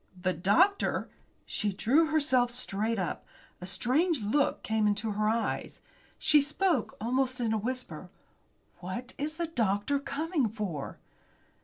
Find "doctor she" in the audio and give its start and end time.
0.33-1.71